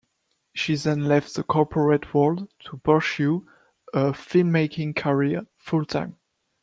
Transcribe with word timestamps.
She 0.55 0.73
then 0.77 1.07
left 1.07 1.35
the 1.35 1.43
corporate 1.43 2.11
world 2.11 2.49
to 2.61 2.77
pursue 2.77 3.45
a 3.93 4.13
filmmaking 4.13 4.95
career 4.95 5.45
full-time. 5.59 6.17